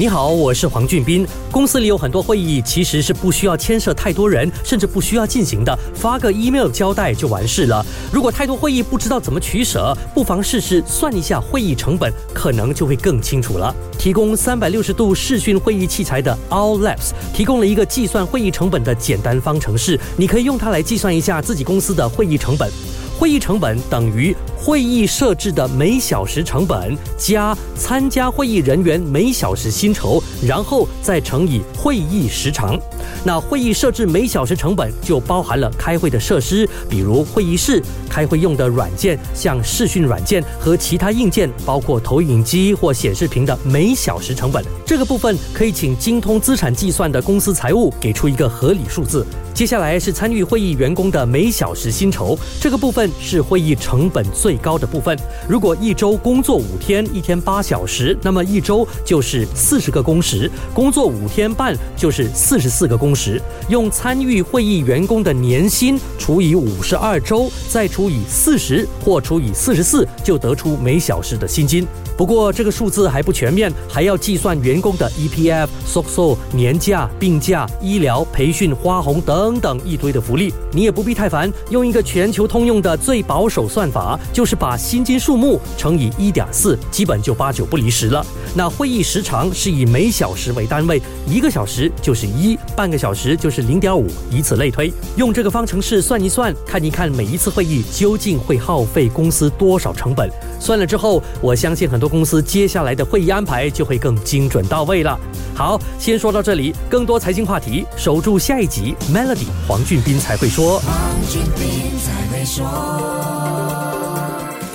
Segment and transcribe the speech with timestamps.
[0.00, 1.26] 你好，我是黄俊斌。
[1.50, 7.84] 公司里有很多会议，其实是不需要牵涉太多人，甚至不需要进行的，发个 email 交代就完事了。
[8.12, 13.74] 如果太多会议不知道怎么取舍，不妨试试算一下会议成本，可能就会更清楚了。
[13.98, 22.70] 提供三百六十度视讯会议器材的 All Labs 提供了一个计算会议成本的简单方程式，你可以用它来计算一下自己公司的会议成本。
[23.18, 32.78] 会议成本等于会议设置的每小时成本加参加会议人员每小时薪酬，然后再乘以会议时长。
[33.24, 44.64] 那会议设置每小时成本就包含了开会的设施，比如会议室、开会用的软件，像视讯软件和其他硬件，包括投影机或显示屏的每小时成本。
[44.86, 49.26] 这个部分可以请精通资产计算的公司财务给出一个合理数字。
[49.58, 55.18] 接下来是参与会议员工的每小时薪酬，这个部分是会议成本最高的部分。
[55.48, 63.42] 如果一周工作五天，一天八小时，那么一周就是四十个工时；工作五天半就是四十四个工时。
[63.68, 71.84] 用参与会议员工的年薪除以五十二周，再除以四十或除以四十四，就得出每小时的薪金。
[72.16, 80.52] 不过这个数字还不全面，还要计算员工的 EPF、SOCO、年假、病假、医疗、培训、花红等等等一堆的福利。
[80.72, 88.26] 你也不必太烦，用一个全球通用的最保守算法，就是把薪金数目乘以一点四，基本就八九不离十了。
[88.54, 94.92] 那会议时长是以每小时为单位，一个小时就是一，半个小时就是零点五，以此类推。
[95.16, 100.28] 用这个方程式算一算，看一看每一次会议究竟会耗费公司多少成本。
[100.60, 102.08] 算了之后，我相信很多。
[102.08, 105.20] 公司接下来的会议安排就会更精准到位了。
[105.54, 108.94] 好，先说到这里，更多财经话题，守住下一集。
[109.12, 110.80] Melody 黄俊斌才会说。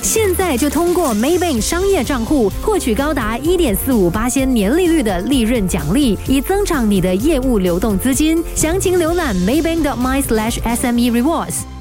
[0.00, 8.42] 现在就通过 Maybank 商业账户获取高达一点四五八千年利率的利润奖励，以增长你的业务流动资金。
[8.54, 11.77] 详情浏览 Maybank 的 My/SME rewards。